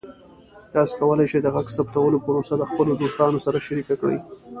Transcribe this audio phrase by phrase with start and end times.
[0.73, 4.17] تاسو کولی شئ د غږ ثبتولو پروسه د خپلو دوستانو سره شریکه کړئ.